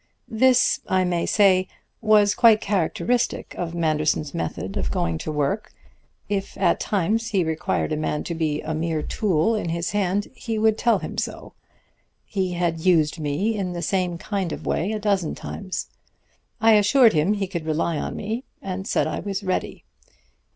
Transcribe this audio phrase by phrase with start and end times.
[0.31, 1.67] "This, I may say,
[2.01, 5.73] was quite characteristic of Manderson's method of going to work.
[6.27, 10.29] If at times he required a man to be a mere tool in his hand,
[10.33, 11.53] he would tell him so.
[12.25, 15.91] He had used me in the same kind of way a dozen times.
[16.59, 19.85] I assured him he could rely on me, and said I was ready.